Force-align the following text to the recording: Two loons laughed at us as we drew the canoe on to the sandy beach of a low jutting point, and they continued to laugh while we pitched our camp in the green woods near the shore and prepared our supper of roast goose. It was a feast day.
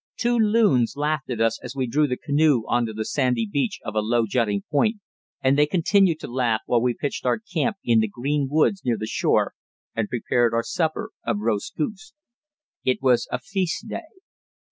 Two 0.17 0.35
loons 0.39 0.95
laughed 0.97 1.29
at 1.29 1.39
us 1.39 1.59
as 1.63 1.75
we 1.75 1.85
drew 1.85 2.07
the 2.07 2.17
canoe 2.17 2.63
on 2.67 2.87
to 2.87 2.93
the 2.93 3.05
sandy 3.05 3.45
beach 3.45 3.79
of 3.85 3.93
a 3.93 3.99
low 3.99 4.25
jutting 4.25 4.63
point, 4.71 4.97
and 5.43 5.55
they 5.59 5.67
continued 5.67 6.19
to 6.21 6.27
laugh 6.27 6.61
while 6.65 6.81
we 6.81 6.95
pitched 6.99 7.23
our 7.23 7.37
camp 7.37 7.77
in 7.83 7.99
the 7.99 8.07
green 8.07 8.47
woods 8.49 8.81
near 8.83 8.97
the 8.97 9.05
shore 9.05 9.53
and 9.95 10.09
prepared 10.09 10.55
our 10.55 10.63
supper 10.63 11.11
of 11.23 11.37
roast 11.37 11.75
goose. 11.75 12.13
It 12.83 12.97
was 13.03 13.27
a 13.31 13.37
feast 13.37 13.89
day. 13.89 14.07